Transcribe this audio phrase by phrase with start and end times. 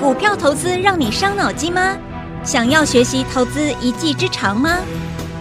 [0.00, 1.96] 股票投资让你伤脑筋吗？
[2.44, 4.80] 想要学习投资一技之长吗？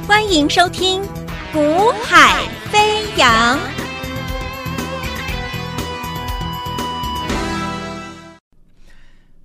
[0.07, 1.01] 欢迎收听
[1.51, 3.57] 《股海飞扬》。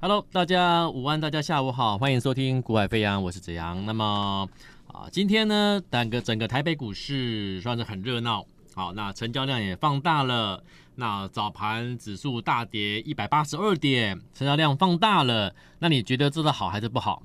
[0.00, 3.84] Hello，大家午安，大家下午好，欢迎收听《股海飞扬》，我是子阳。
[3.86, 4.46] 那么
[4.92, 8.44] 啊，今天呢，整个整个台北股市算是很热闹。
[8.74, 10.62] 好，那成交量也放大了。
[11.00, 15.54] 那早盘指数大跌一百八十二点，成交量放大了。
[15.78, 17.22] 那你觉得这个好还是不好？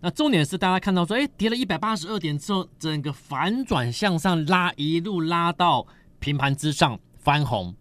[0.00, 5.86] 那重点是大家看到说，哎，跌了一百八十二点之后，整个反转向上拉，一路拉到
[6.18, 7.72] 平盘之上翻红，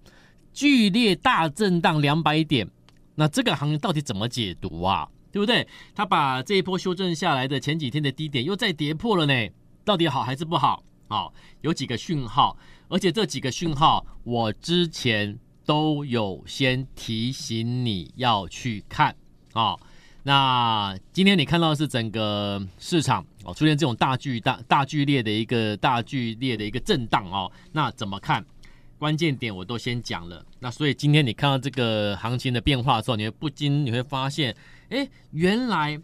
[0.53, 2.69] 剧烈大震荡两百点。
[3.15, 5.09] 那这个行情到底怎么解读啊？
[5.31, 5.67] 对不对？
[5.95, 9.49] 他把这一波修正下来的前几天的低点又再跌破了呢？
[9.83, 10.83] 到底好还是不好？
[11.07, 12.55] 好，有几个讯号。
[12.89, 19.09] 而且这几个讯号，我之前都有先提醒你要去看
[19.53, 19.79] 啊、哦。
[20.23, 27.51] 那今天你看到是整个市场哦出现这种大剧大大剧烈的一个大剧烈的一个震荡哦。
[27.71, 28.45] 那怎么看？
[28.99, 30.43] 关键点我都先讲了。
[30.59, 34.55] 那所以今天你看到这个行情的变化的时候，你会不禁你会发现，
[34.89, 36.01] 哎，原来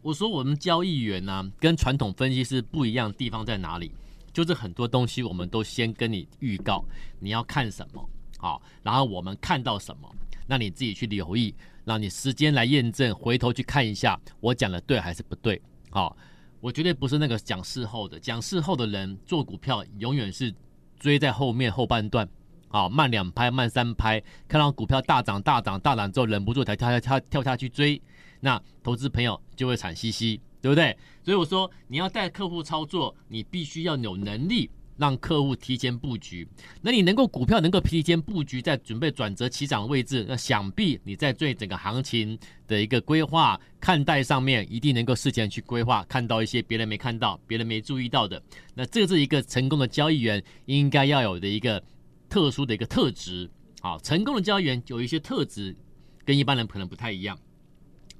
[0.00, 3.90] 我说我们交易员呢、啊，跟传统分析师不一样的地方在哪里？
[4.36, 6.84] 就是很多东西，我们都先跟你预告
[7.18, 8.06] 你要看什么，
[8.36, 10.14] 好，然后我们看到什么，
[10.46, 11.54] 那你自己去留意，
[11.86, 16.14] 让你时间来验证，回头去看一下我讲的对还是不对，好，
[16.60, 20.54] 我绝对不是那个讲事后的，讲事后的人做股票永远是
[20.98, 22.28] 追在后面后半段，
[22.68, 27.98] 好，慢两拍慢三拍，看到股票大涨大涨大涨之后忍不住才跳下跳跳下去追，
[28.40, 30.38] 那投资朋友就会惨兮兮。
[30.60, 30.96] 对不对？
[31.22, 36.46] 所以我说，你要带客户操作，你必须要有能力让客户提前布局。
[36.80, 48.42] 那你能够股票能够提前布局，在准备转折起涨的位置，那想必你在对整个行情的一个规划看待上面，一定能够事前去规划，看到一些别人没看到、别人没注意到的。
[48.74, 51.82] 那这是一个成功的交易员应该要有的一个
[52.28, 53.50] 特殊的一个特质。
[53.82, 55.76] 好，成功的交易员有一些特质
[56.24, 57.38] 跟一般人可能不太一样。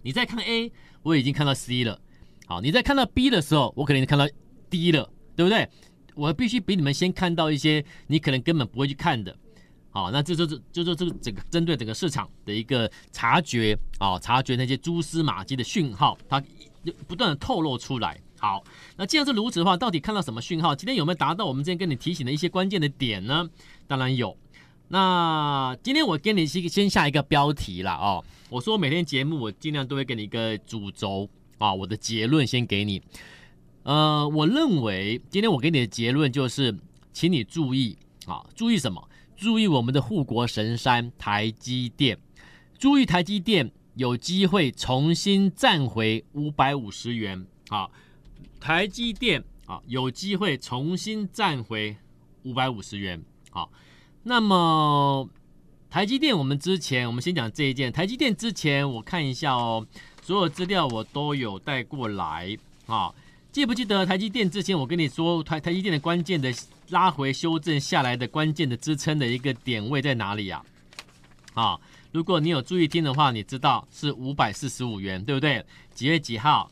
[0.03, 0.71] 你在看 A，
[1.03, 2.01] 我已经看到 C 了。
[2.47, 4.27] 好，你在看到 B 的时候，我可能看到
[4.71, 5.69] D 了，对不对？
[6.15, 9.37] 我必须比你们先看到一些你可能根本不会去看的。
[9.91, 16.43] 好，那这就是就是这个整个针对整个市场的一个察觉啊，察觉那些蛛丝马迹的讯号，它
[17.07, 18.19] 不断的透露出来。
[18.39, 18.63] 好，
[18.97, 20.75] 那既然是如此的话，到底看到什么讯号？
[20.75, 23.49] 今天有没有达到我们之前跟你提醒的一些关键的点呢？
[23.87, 24.37] 当然有。
[24.89, 31.29] 那今天我给你先先下一个标题了哦，我说每天节目我尽量都会给你一个主轴。
[31.59, 33.03] 啊，我的结论先给你。
[33.83, 36.77] 呃，我认为今天我给你的结论就是，
[37.13, 37.97] 请你注意
[38.27, 39.09] 啊，注意什么？
[39.37, 42.19] 注意我们的护国神山台积电，
[42.79, 47.47] 注意台积电有机会重新站回五百五十元。
[47.69, 47.89] 啊，
[48.59, 51.97] 台积电啊，有机会重新站回
[52.43, 53.23] 五百五十元。
[53.51, 53.71] 好，
[54.25, 55.29] 那么
[55.89, 59.87] 台积电，我们之前我们先讲这一件，台积电之前我看一下哦。
[60.27, 63.15] 所有资料我都有带过来啊，
[63.53, 66.53] 记不记得台积电之前我跟你说台台积电的关键的
[66.89, 70.61] 拉回修正下来的关键的支撑的一个点位在哪里呀？
[71.55, 71.79] 啊，
[72.11, 75.65] 如果你有注意听的话，你知道是五百四十五元，对不对？
[75.95, 76.69] 几月几号？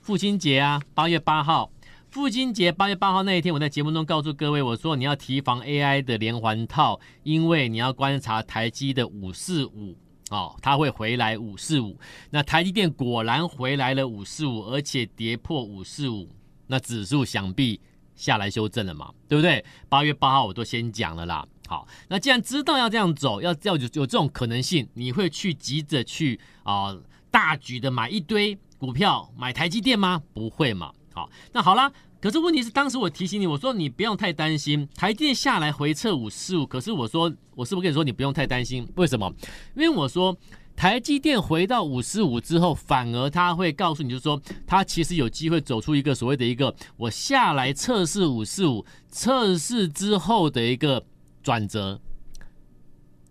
[0.00, 1.70] 父亲节啊，八月八号。
[2.10, 9.96] 父亲节八月八号那一天，我在节目中告诉各位，我说你要提防 AI 的连环套，因为你要观察台积的五四五。
[10.30, 11.98] 哦，它会回来五四五，
[12.30, 16.28] 那台积电果然回来了五四五，而且跌破五四五，
[16.68, 17.80] 那指数想必
[18.14, 19.64] 下来修正了嘛，对不对？
[19.88, 21.46] 八月八号我都先讲了啦。
[21.66, 26.96] 好，那既然知道要这样走，要要有有这种可能性，你会去急着去啊、
[27.30, 30.22] 大举的买一堆股票买台积电吗？
[30.32, 30.92] 不会嘛。
[31.12, 31.92] 好，那好啦。
[32.20, 36.66] 可是问题是，当时我提醒你，我说你不用太担心台积电下来回撤五四五。
[36.66, 38.86] 可是我说，我是不是跟你说你不用太担心？
[38.96, 39.32] 为什么？
[39.74, 40.36] 因为我说
[40.76, 51.02] 台积电回到五四五之后，反而它会告诉你，就是说它其实有机会走出一个所谓的一个我下来测试五四五，测试之后的一个
[51.42, 51.98] 转折。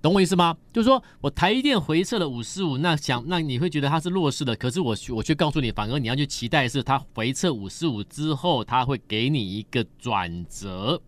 [0.02, 0.56] 懂我意思吗？
[0.72, 11.02] 就是说我台积电回撤了五四五，那想那你会觉得它是弱势的，可是我我却告诉你，反而你要去期待是它回撤五四五之后，它会给你一个转折，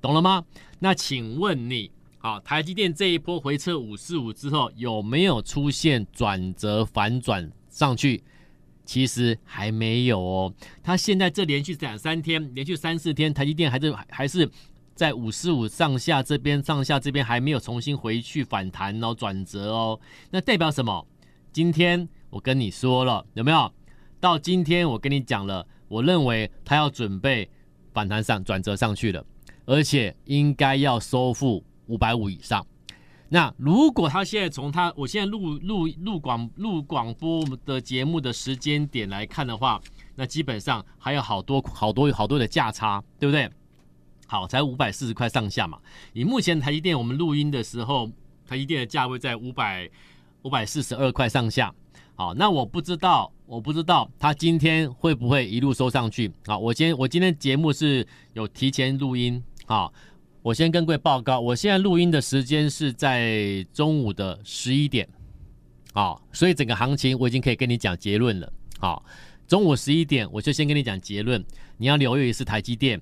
[0.00, 0.42] 懂了吗？
[0.78, 1.90] 那请问你，
[2.20, 8.24] 啊，台积电这一波回撤五四五之后，有没有出现转折反转上去？
[8.86, 14.50] 其实还没有哦，它现在这连续两三天，连续三四天，台积电还是还是。
[14.94, 20.00] 在五四五上下这边，上下这边还没有重新回去反弹哦，转折哦，
[20.30, 21.06] 那代表什么？
[21.52, 23.72] 今天我跟你说了，有没有？
[24.20, 27.50] 到今天我跟你讲了，我认为它要准备
[27.92, 29.24] 反弹上转折上去了，
[29.66, 32.64] 而且应该要收复五百五以上。
[33.28, 39.80] 那如果他现在从他我现在录录录广录广播的节目的时间点来看的话，
[40.14, 43.50] 那基本上还有好多好多好多的价差，对不对？
[44.32, 45.78] 好，才五百四十块上下嘛。
[46.14, 48.10] 以目前台积电我们录音的时候，
[48.46, 49.86] 台积电的价位在五百
[50.40, 51.70] 五百四十二块上下。
[52.14, 56.32] 好，那我不知道，我不知道他今天会不会一路收上去。
[56.46, 59.92] 好，我今天我今天节目是有提前录音，好。
[60.40, 65.06] 我先跟各位报告，我现在录音的时间是在中午的十一点，
[65.92, 68.52] 好，所以整个行情我已经可以跟你讲结论了。
[68.78, 69.04] 好，
[69.46, 71.44] 中午十一点我就先跟你讲结论，
[71.76, 72.98] 你要留意的是台积电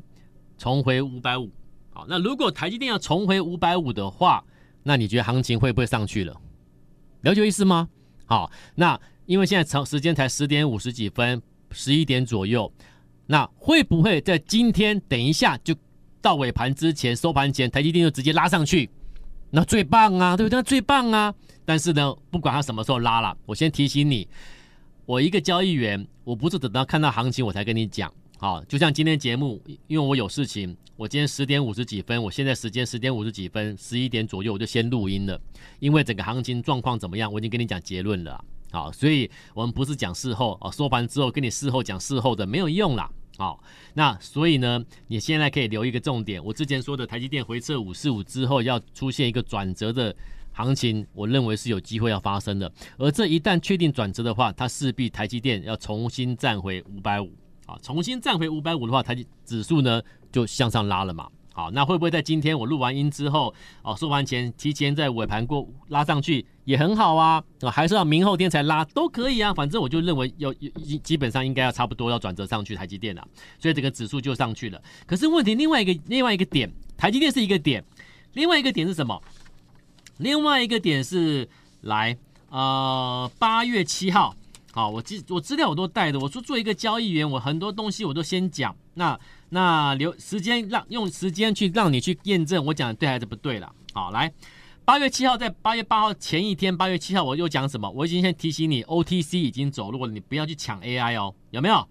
[0.60, 1.50] 重回五百五。
[1.88, 4.44] 好，那如果台积电要重回五百五的话，
[4.82, 6.38] 那你觉得行情会不会上去了？
[7.22, 7.88] 了解意思吗？
[8.26, 11.40] 好，那因为现在长时间才十点五十几分，
[11.70, 12.70] 十一点左右，
[13.26, 15.74] 那会不会在今天等一下就？
[16.22, 18.90] 到尾盘之前，收盘前，台积电就直接拉上去，
[19.48, 20.58] 那最棒啊，对不对？
[20.58, 21.34] 那最棒啊！
[21.64, 24.28] 但是呢，不管它什么时候拉了，我先提醒你，
[25.06, 28.12] 我一个交易员，我不是等到看到行情我才跟你讲。
[28.40, 35.38] 好，就像今天节目，因为我有事情，我今天十点五十几分，我现在时间十点五十几分，十一点左右我就先录音了，
[35.78, 38.42] 因为整个行情状况怎么样，我已经跟你讲结论了。
[38.72, 43.10] 好，所以我们不是讲事后啊，收盘之后跟你事后讲事后的没有用啦。
[43.36, 46.42] 好，那所以呢，你现在可以留一个重点。
[46.42, 50.16] 我之前说的台积电回撤五四五之后要出现一个转折的
[50.52, 52.72] 行情，我认为是有机会要发生的。
[52.96, 57.30] 而这一旦确定转折的话，它势必台积电要重新站回五百五
[57.70, 60.02] 啊，重新站回五百五的话，台积指数呢
[60.32, 61.28] 就向上拉了嘛。
[61.52, 63.52] 好，那会不会在今天我录完音之后，
[63.82, 67.42] 哦，收盘前提前在尾盘过拉上去也很好啊？
[67.60, 69.52] 啊，还是要明后天才拉都可以啊。
[69.52, 70.52] 反正我就认为要
[71.02, 73.28] 基本上应该要差不多要转折上去台积电了，
[73.58, 74.80] 所以这个指数就上去了。
[75.06, 77.84] 可是问题另外一个另外一个点，台积电是一个点，
[78.32, 79.20] 另外一个点是什么？
[80.18, 81.48] 另外一个点是
[81.82, 82.16] 来
[82.48, 84.34] 呃八月七号，
[84.72, 89.18] 好，我资我资料我都带的，我说做一个交易员，我很多东西我都先讲那。
[89.52, 93.74] 那留时间让用时间去让你去验证我讲的对还是不对了。
[93.92, 94.32] 好，来，
[94.84, 97.90] 八月七号在八月八号前一天，八月七号我又讲什么？
[97.90, 101.84] 我已经先提醒你，OTC 已经走弱了，你不要去抢 AI 哦，有没有？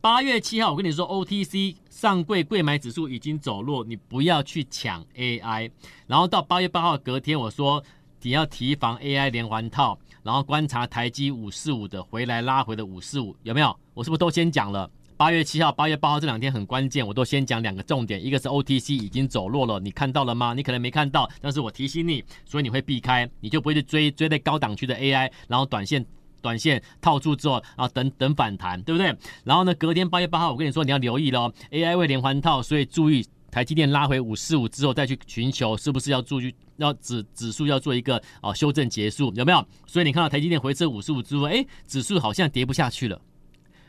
[0.00, 5.70] 八月七号我跟你说，OTC 上柜柜买指数已经走弱，你不要去抢 AI。
[6.06, 7.84] 然后到八月八号隔天，我说
[8.22, 13.76] 你要提防 AI 连环套，然后观察台积五四五的回来拉回的五四五，有没有？
[13.94, 14.90] 我是不是都先讲了？
[15.16, 20.52] 八月七号、八月八号这两天很关键，我都先讲两个重点，一个是 OTC 已经走弱了，你看到了吗？
[20.52, 26.04] 你可能没看到，但是我提醒你，所以你会避开，你就不会去追追在高档区的 AI，然后短线
[26.40, 29.14] 短线套住之后，然后等等反弹，对不对？
[29.44, 39.66] 然后呢，隔天八月八号，我跟你说你要留意了，AI 会连环套，所以注意台积电拉回五四五之后再去寻求，是不是要注意要指指数要做一个啊修正结束，有没有？
[39.86, 43.20] 所以你看到台积电回撤五十五之后，哎，指数好像跌不下去了。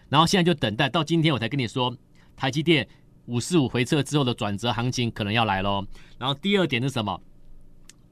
[0.10, 1.96] 然后现在就等待到今天，我才跟你说，
[2.36, 2.88] 台积电
[3.26, 5.86] 五四五回撤之后的转折行情可能要来喽。
[6.18, 7.20] 然后第二点是什么？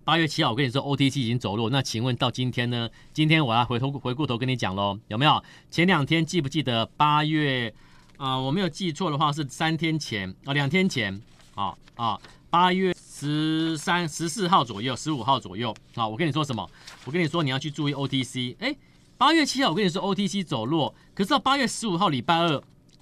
[0.04, 2.90] 八月七号我跟你说，OTC 已经走弱，那请问到今天呢？
[3.14, 5.44] 今天我要回头回过头跟你讲喽，有没有？
[5.70, 7.74] 前两天记不记得八月？
[8.18, 11.20] 啊、我没有记错的话是三天前啊、两天前
[11.56, 12.20] 啊啊，
[12.52, 16.08] 八月十三、十四号左右，十五号左右啊。
[16.08, 16.68] 我跟你说什么？
[17.06, 18.76] 我跟你说你要去注意 OTC，哎。
[19.18, 22.60] 八月七号，我跟你说，OTC 走弱，可是到八月十五号礼拜二，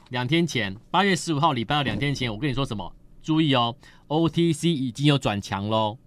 [0.09, 2.93] 两天前，八月十五号礼拜二两天前，我跟你说什么？
[3.23, 3.73] 注意哦
[4.09, 5.97] ，OTC 已经有转强喽，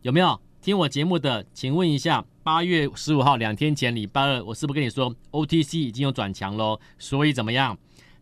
[0.00, 1.44] 有没有听我节目的？
[1.52, 6.80] 请问一下，八月十五号两天前礼拜二，我是不是跟你说 OTC 已经有转强喽？
[6.98, 7.76] 所以怎么样？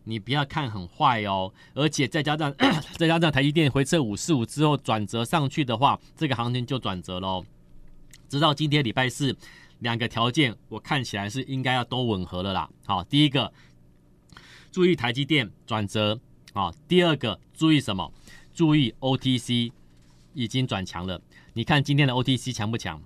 [0.05, 2.51] 你不要看很坏哦，而且再加上
[2.97, 7.45] 再加上台积电回撤五四五之后转折上去的话，这个行情就转折喽。
[8.29, 9.35] 直到今天礼拜四。
[9.79, 12.67] 两个条件，我看起来是应该要都吻合了啦。
[12.85, 13.51] 好，第一个
[14.71, 16.17] 注意台积电转折，
[16.53, 18.09] 好，第二个注意什么？
[18.53, 19.73] 注意 OTC
[20.33, 21.19] 已经转强了。
[21.53, 23.01] 你看今天的 OTC 强不强？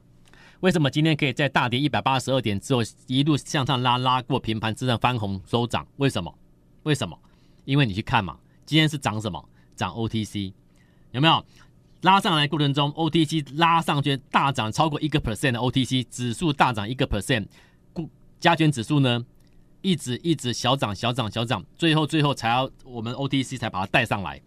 [0.60, 5.86] 为什么今天可以在大跌一百八十二点之后一路向上拉，拉过平盘之上翻红收涨？
[5.98, 6.34] 为什么？
[6.84, 7.18] 为什么？
[7.66, 9.44] 因为你去看嘛，今天是涨什么？
[9.76, 10.54] 涨 OTC，
[11.12, 11.46] 有没有？
[12.02, 17.46] 拉上来过程中，OTC 拉上去大涨超过一个 percent 的 OTC 指数大涨一个 percent，
[18.40, 19.26] 加权指数呢
[19.82, 24.42] 一直一直小涨小涨小涨，最后最后才要我们 OTC 才把它带上来。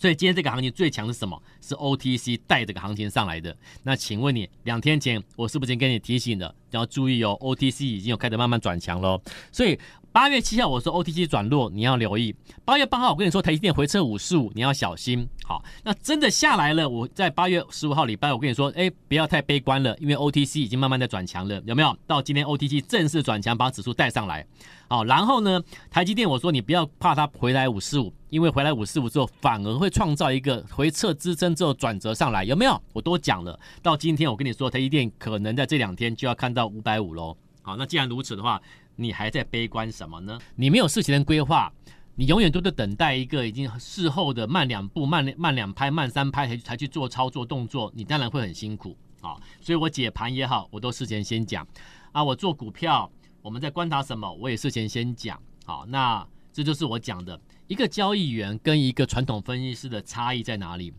[0.00, 1.40] 所以今天这个行情最强是什么？
[1.60, 3.56] 是 OTC 带这个行情上来的。
[3.82, 9.20] 那请问你，两天前我是不是跟你提醒了，要注意哦？OTC 已经有开始慢慢转强喽。
[9.52, 9.78] 所以
[10.12, 12.34] 八月七号我说 OTC 转弱，你要留意。
[12.66, 15.26] 八月八号我跟你说台积电回撤五十五，你要小心。
[15.42, 16.86] 好，那真的下来了。
[16.86, 21.96] 我在八月十五号礼拜，我跟你说，哎，不要太悲观了，因为 OTC 已经慢慢的转强了，有没有？
[22.06, 24.46] 到今天 OTC 正式转强，把指数带上来。
[24.86, 25.58] 好，然后呢，
[25.90, 28.12] 台积电我说你不要怕它回来五十五。
[28.28, 32.82] 因为回来五四五之后，反而会创造一个回撤支撑之后转折上来，有没有？
[32.94, 37.36] 我都讲了，到今天我跟你说，台积电可能在这两天就要看到五百五喽。
[37.60, 38.60] 好，那既然如此的话，
[39.02, 40.38] 你还在悲观什么呢？
[40.54, 41.72] 你没有事前的规划，
[42.14, 49.36] 你永远都在等待一个已经事后的慢两步、慢慢两拍、慢三拍才才去做操作动作，你当然会很辛苦啊。
[49.60, 51.66] 所以我解盘也好，我都事前先讲
[52.12, 52.22] 啊。
[52.22, 55.40] 我做股票，我们在观察什么，我也事前先讲。
[55.64, 57.40] 好，那这就是我讲的。
[57.66, 60.92] 一个交易员跟一个传统分析师的差异在哪里？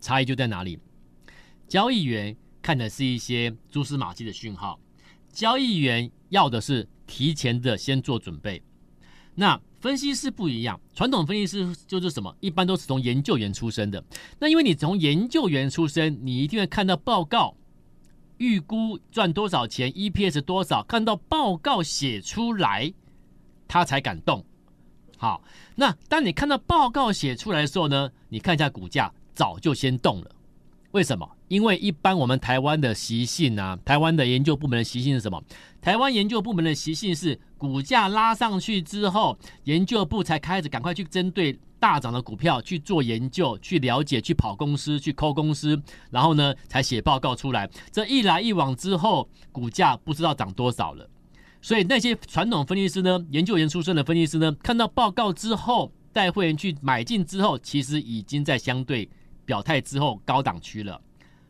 [0.00, 0.78] 差异就在哪里？
[1.68, 4.80] 交易员看的是一些蛛丝马迹的讯号，
[5.30, 8.62] 交易员要的是提前的先做准备。
[9.34, 12.34] 那分析师不一样，传统分析师就是什么？
[12.40, 14.02] 一般都是从研究员出身的。
[14.38, 17.54] 那因为你从研究员出身，你一定会看到报告，
[18.38, 22.92] 预估赚多少钱，EPS 多少，看到报告写出来，
[23.68, 24.44] 他才敢动。
[25.18, 25.42] 好，
[25.74, 30.30] 那当你看到报告写出来的时候呢，你看一下股价早就先动了。
[30.92, 31.35] 为什么？
[31.48, 35.42] 因为一般我们台湾的习性啊，台湾的研究部门的习性是什么？
[35.80, 47.70] 台湾研究部门的习性是股价拉上去之后，研究部才开始赶快去针对大涨的股票去做研究、去了解、去跑公司、去抠公司，然后呢才写报告出来。
[47.92, 51.08] 这一来一往之后，股价不知道涨多少了。
[51.62, 59.08] 所以那些传统分析师呢，研究员出身的分析师呢，看到报告之后，带会员去买进之后，其实已经在相对
[59.44, 61.00] 表态之后高档区了，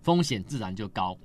[0.06, 1.18] 风险自然就高。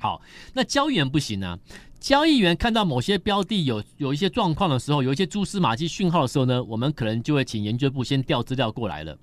[0.00, 0.20] 好，
[0.52, 1.56] 那交易员不行啊，
[2.00, 9.16] 交易员看到某些标的有有一些状况的时候，有一些蛛丝马迹讯号的时候呢，我们可能就会请研究部先调资料过来了。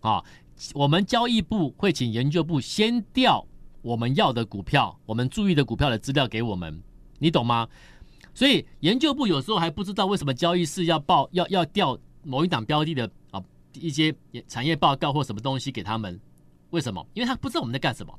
[0.00, 0.20] 啊，
[0.74, 3.46] 我们交易部会请研究部先调
[3.82, 6.82] 我们要的股票，我们注意的股票的资料给我们，
[7.20, 7.68] 你懂吗？
[8.34, 13.40] 所以研究部有时候还不知道为什么交易室要报要要调某一档标的的啊
[13.74, 14.12] 一些
[14.48, 16.18] 产业报告或什么东西给他们，
[16.70, 17.06] 为什么？
[17.14, 18.12] 因为他不知道我们在干什么，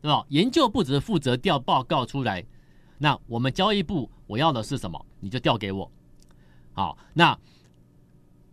[0.00, 0.24] 对吧？
[0.28, 2.44] 研究部只是负责调报告出来，
[2.98, 5.90] 那我们交易部我要的是什么，你就调给我。
[6.72, 7.38] 好，那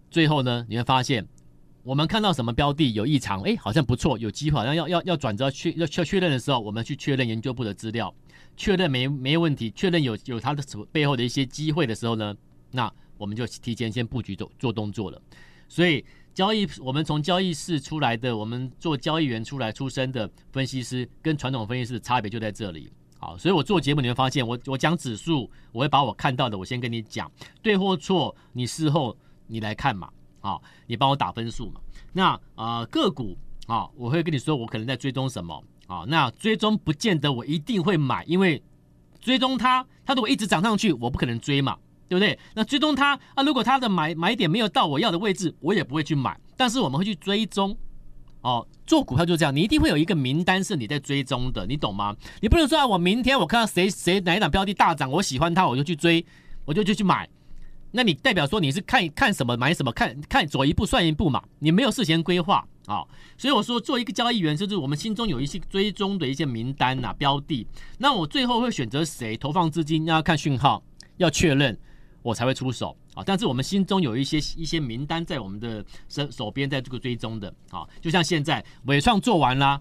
[0.10, 1.28] 最后呢，你会发现
[1.84, 8.14] 我们看到什么标的有异常，哎，好像不错，有机会，好像要要要转折确要确确认的时候，我们去确认研究部的资料。
[8.56, 12.36] 确认没没问题，确认有有它的什么背后的一些机会的时候呢，
[12.72, 15.20] 那我们就提前先布局做做动作了。
[15.68, 22.92] 所以交易我们从交易室出来的，我们做交易员出来出身的分析师，跟传统分析师的差别就在这里。
[23.20, 29.16] 好，所以我做节目你会发现，我我讲指数，我会把我看到的，我先跟你讲，对或错，你事后
[29.48, 30.10] 你来看嘛，
[30.42, 31.80] 好，你帮我打分数嘛。
[32.12, 33.38] 那啊、个股
[33.68, 35.64] 啊，我会跟你说，我可能在追踪什么。
[35.86, 38.64] 啊，那追踪不见得我一定会买，因为
[39.20, 42.38] 追踪它，它如果一直涨上去，我不可能追嘛，对不对？
[42.56, 46.40] 那追踪它啊，如果它的买买点没有到我要的位置，我也不会去买。
[46.56, 47.76] 但是我们会去追踪，
[48.42, 52.16] 哦，做股票就是这样，你一定会有一个名单是你在追踪的，你懂吗？
[52.42, 56.26] 你不能说啊，我明天我看到谁谁哪一档标的大涨，我喜欢它，我就去追，
[56.66, 57.28] 我就就去买。
[57.92, 62.66] 那你代表说你是看看什么买什么，看看走一步算一步嘛，你没有事先规划。
[62.86, 63.02] 啊、
[63.38, 67.66] 所以我说做一个交易员，就是我们心中有一些追踪的一些名单、啊、标的，
[67.98, 70.84] 那我最后会选择谁投放资金，要看讯号，
[71.16, 71.80] 要确认，
[72.24, 73.22] 我才会出手啊。
[73.24, 79.80] 但是我们心中有一些一些名单在我们的手手边，在这个追踪的啊，就像现在纬创做完啦，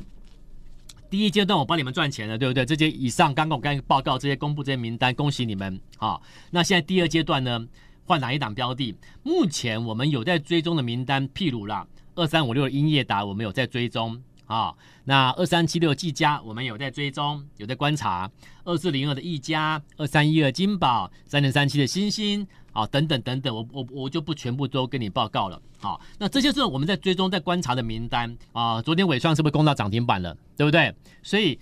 [1.09, 2.67] 第一阶段我帮你们赚钱了，对不对？
[2.67, 6.21] 这些以上刚刚我刚报告这些公布这些名单，恭喜你们啊。
[6.51, 7.67] 那现在第二阶段呢，
[8.05, 8.95] 换哪一档标的？
[9.23, 11.87] 目前我们有在追踪的名单，譬如啦。
[12.15, 14.75] 二三五六的英业达，我们有在追踪啊。
[15.05, 18.31] 那二三七六技嘉，我们有在追踪，有在观察。
[18.65, 25.61] 二四零二的毅嘉，二三一二金宝，三零三七的星星，啊，等等等等，我我我就不全部都跟你报告了。
[25.81, 28.81] 好，那这些是我们在追踪、在观察的名单啊。
[28.83, 30.37] 昨天纬创是不是攻到涨停板了？
[30.57, 30.95] 对不对？
[31.23, 31.59] 所以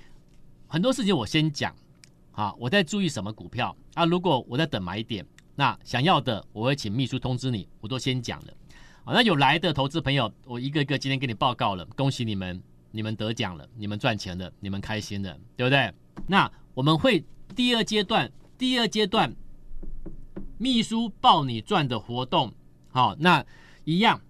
[0.66, 1.74] 很多事情我先讲
[2.32, 4.04] 啊，我在注意什么股票啊？
[4.04, 8.52] 如果我在等买点，那想要的我会请秘书通知你，我都先讲了。
[9.02, 15.92] 好，那有来的投资朋友，我一个一个今天给你报告了，恭喜你们，你们得奖了，你们赚钱了，你们开心了，对不对？
[16.26, 19.34] 那我们会第二阶段，第二阶段
[20.58, 22.52] 秘书报你赚的活动，
[22.90, 23.44] 好，那
[23.84, 24.20] 一样，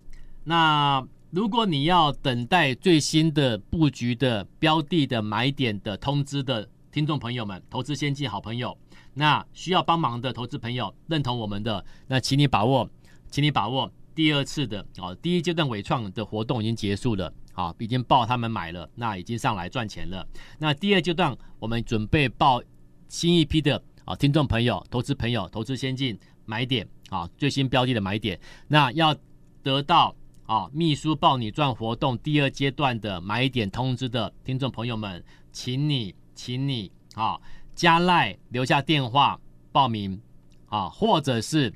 [0.44, 8.76] 那如果你要等待最新的布局的标的的买点的通知的听众朋友们，投资先进好朋友，
[9.14, 12.88] 那需要帮忙的投资朋友，认同我们的，那请你把握，
[13.30, 20.26] 请你把握第二次的哦，第一阶段伟创的活动已经结束了，好，已经报他们买了，那已经上来赚钱了。
[20.58, 22.62] 那第二阶段我们准备报
[23.08, 28.38] 新一批的啊，听众朋友、投资朋友、投资先进买点啊，最新标的的买点，
[28.68, 29.14] 那要
[29.62, 30.14] 得到。
[30.46, 37.40] 啊，秘书报你赚活动第二阶段的买点通知的听众朋友们，请你，请你啊，
[37.72, 39.40] 加赖留下电话
[39.70, 40.20] 报名
[40.68, 41.72] 啊，或者是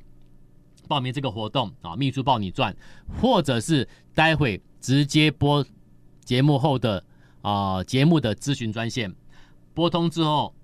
[0.89, 2.75] 报名这个活动啊，秘书报你赚，
[3.21, 5.65] 或者是待会直接播
[6.25, 7.03] 节目后的
[7.43, 9.15] 啊节目的咨询专线，
[9.75, 10.55] 拨通之后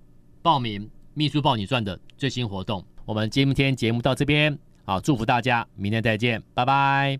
[0.43, 2.85] 报名秘书报你赚的最新活动。
[3.05, 7.19] 我们今天节目到这边啊，祝福大家，明天再见，拜拜。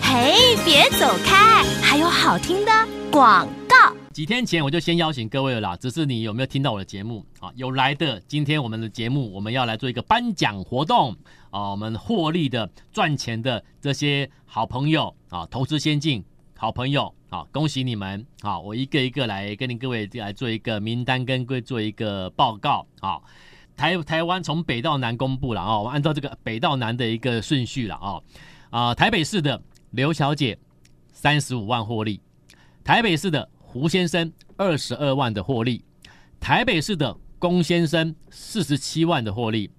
[0.00, 1.64] 嘿，别走开！
[1.82, 2.72] 还有好听的
[3.10, 3.57] 广。
[4.18, 7.52] 几天前我就先邀请各位了啦，只是你有没有听到我的节目啊？
[7.54, 11.14] 有来的，今天我们的节目我们要来做一个颁奖活动
[11.50, 11.70] 啊！
[11.70, 16.24] 我们获利的、赚钱的这些好朋友啊，投资先进
[16.56, 18.58] 好朋友啊，恭喜你们啊！
[18.58, 23.20] 我一个一个来跟您各位来做一个名单，跟各位做一个报告啊。
[23.76, 28.20] 台台湾从北到南公布了啊，我们按照这个北到南的一个顺序了啊
[28.70, 29.62] 啊，台北市的。
[29.92, 30.58] 刘小姐
[31.12, 32.20] 三十五万获利，
[32.82, 35.84] 台北市的胡先生二十二万的获利，
[36.40, 39.70] 台北市的龚先生四十七万的获利，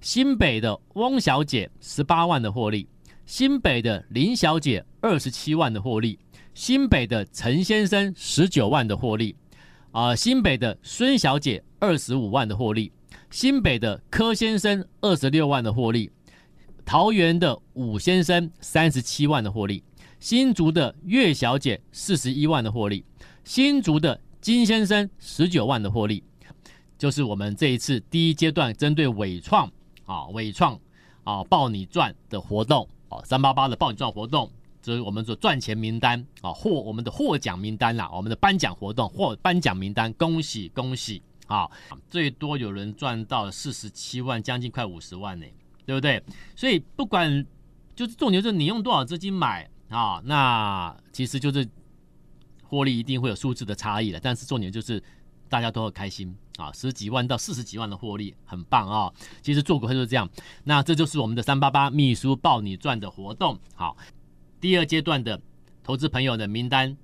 [0.00, 2.88] 新北的翁小姐十八万的获利，
[3.24, 6.18] 新北的林小姐二十七万的获利，
[6.54, 9.36] 新北的陈先生十九万的获利，
[9.92, 12.90] 啊、新北的孙小姐二十五万的获利，
[13.30, 16.10] 新北的柯先生二十六万的获利。
[16.84, 19.84] 桃园的武先生三十七万的获利，
[20.18, 23.04] 新竹的岳小姐四十一万的获利，
[23.46, 26.20] 新竹的金先生十九万的获利，
[26.98, 29.70] 就是我们这一次第一阶段针对伟创
[30.04, 30.76] 啊伟创
[31.22, 34.50] 啊报你赚的活动啊三八八的报你赚活动，
[34.82, 41.70] 这是我们所赚钱名单啊获我们的获奖名单啦，我们的颁奖活动获颁奖名单，恭喜恭喜啊！
[42.08, 45.46] 最多有人赚到四十七万，将近快五十万呢。
[45.86, 46.20] 对不对？
[46.56, 47.46] 所以不管
[47.94, 51.64] 就是重点，就是你用多少资金买啊，那其实就是
[52.68, 54.20] 获利一定会有数字的差异了。
[54.20, 55.02] 但是重点就是
[55.48, 59.12] 大家都会开心啊，十几万到四十几万的获利很棒啊。
[59.42, 60.28] 其实做股票就是这样。
[60.64, 63.58] 那这就是我们的三八八秘书抱你赚的活动。
[63.74, 63.96] 好，
[64.60, 65.40] 第二阶段的
[65.82, 66.96] 投资朋友的名单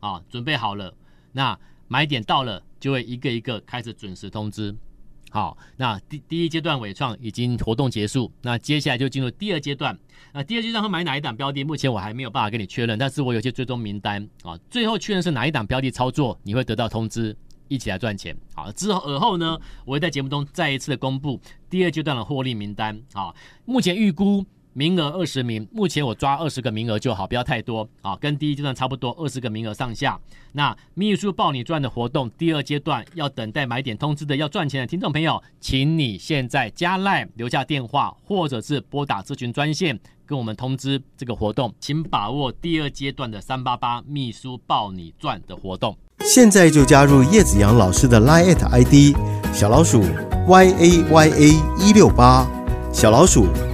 [0.00, 0.94] 啊，准备好了。
[1.32, 4.74] 那买点到了，就会一个一个开始准时通知。
[5.30, 9.96] 好，那第第一阶段伟创已经活动结束，那接下来就进入第二阶段。
[10.32, 11.62] 那第二阶段会买哪一档标的？
[11.62, 17.36] 目前我还没有办法跟你确认，但是我有些追踪名单啊，最后确认是哪一档标的操作，你会得到通知，
[17.68, 18.36] 一起来赚钱。
[18.54, 21.40] 好，之后而后呢，我会在节目中再一次的公布
[21.70, 23.00] 第二阶段的获利名单。
[23.12, 23.32] 啊，
[23.64, 24.44] 目前预估。
[24.72, 30.18] 名额二十名，目前我抓二十个名额就好，不要太多啊，跟第一阶段差不多，二十个名额上下。
[30.52, 45.96] 那秘书报你赚的活动，第二阶段要等待买点通知的要赚钱的听众朋友，请你现在加 LINE 留下电话，或者是拨打咨询专线跟我们通知这个活动，请把握第二阶段的三八八秘书报你赚的活动。
[46.20, 49.16] 现在就加入叶子阳老师的 LINE ID
[49.52, 50.02] 小老鼠
[50.46, 52.46] y a y a 一六八
[52.92, 53.69] 小老鼠。